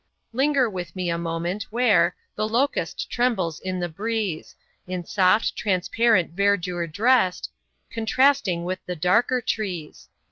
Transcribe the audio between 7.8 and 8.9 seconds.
Contrasting with